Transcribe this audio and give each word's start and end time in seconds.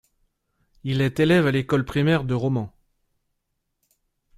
Il 0.83 0.99
est 0.99 1.19
élève 1.19 1.45
à 1.45 1.51
l'école 1.51 1.85
primaire 1.85 2.23
de 2.23 2.33
Romans. 2.33 2.73